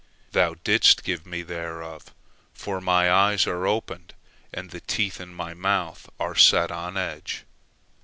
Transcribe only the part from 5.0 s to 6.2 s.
in my mouth